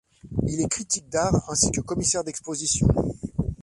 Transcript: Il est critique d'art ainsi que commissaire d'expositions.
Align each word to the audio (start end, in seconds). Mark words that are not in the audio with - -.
Il 0.47 0.61
est 0.61 0.67
critique 0.67 1.09
d'art 1.09 1.47
ainsi 1.47 1.69
que 1.71 1.79
commissaire 1.79 2.23
d'expositions. 2.23 2.87